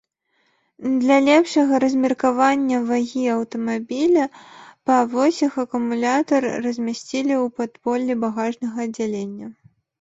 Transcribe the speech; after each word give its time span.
Для 1.01 1.17
лепшага 1.25 1.73
размеркавання 1.83 2.79
вагі 2.89 3.23
аўтамабіля 3.35 4.25
па 4.85 4.97
восях 5.13 5.51
акумулятар 5.67 6.51
размясцілі 6.67 7.33
ў 7.43 7.55
падполлі 7.61 8.13
багажнага 8.27 8.77
аддзялення. 8.89 9.47